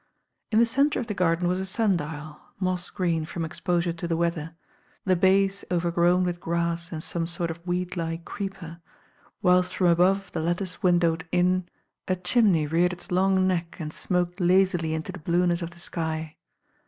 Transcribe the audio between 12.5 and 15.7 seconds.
reared its long neck and smoked lazily into the blueness of